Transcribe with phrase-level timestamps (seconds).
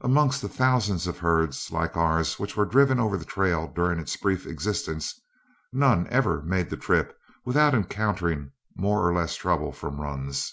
[0.00, 4.16] Amongst the thousands of herds like ours which were driven over the trail during its
[4.16, 5.14] brief existence,
[5.72, 10.52] none ever made the trip without encountering more or less trouble from runs.